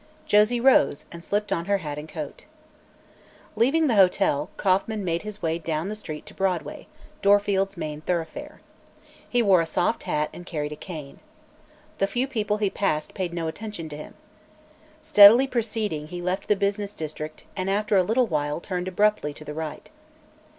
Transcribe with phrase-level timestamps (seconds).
[0.25, 2.45] Josie rose and slipped on her hat and coat.
[3.55, 6.87] Leaving the hotel, Kauffman made his way down the street to Broadway,
[7.21, 8.61] Dorfield's main thoroughfare.
[9.29, 11.19] He wore a soft hat and carried a cane.
[11.99, 14.15] The few people he passed paid no attention to him.
[15.03, 19.53] Steadily proceeding, he left the business district and after a while turned abruptly to the
[19.53, 19.91] right.